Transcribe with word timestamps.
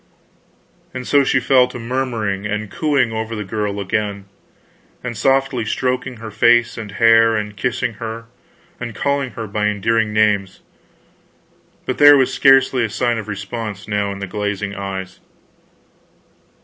And 0.95 1.05
so 1.07 1.23
she 1.23 1.39
fell 1.39 1.67
to 1.67 1.77
murmuring 1.77 2.47
and 2.47 2.71
cooing 2.71 3.11
over 3.11 3.35
the 3.35 3.43
girl 3.43 3.79
again, 3.79 4.25
and 5.03 5.15
softly 5.15 5.63
stroking 5.63 6.17
her 6.17 6.31
face 6.31 6.75
and 6.75 6.93
hair, 6.93 7.35
and 7.37 7.55
kissing 7.55 7.93
her 8.01 8.25
and 8.79 8.95
calling 8.95 9.33
her 9.33 9.45
by 9.45 9.67
endearing 9.67 10.11
names; 10.11 10.61
but 11.85 11.99
there 11.99 12.17
was 12.17 12.33
scarcely 12.33 12.89
sign 12.89 13.19
of 13.19 13.27
response 13.27 13.87
now 13.87 14.11
in 14.11 14.17
the 14.17 14.25
glazing 14.25 14.73
eyes. 14.73 15.19